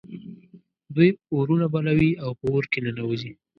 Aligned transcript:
دوی 0.95 1.09
اورونه 1.35 1.65
بلوي 1.73 2.11
او 2.23 2.31
په 2.39 2.45
اور 2.53 2.63
کې 2.71 2.79
ننوزي. 2.85 3.31